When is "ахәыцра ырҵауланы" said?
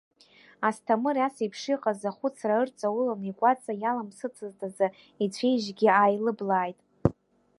2.09-3.25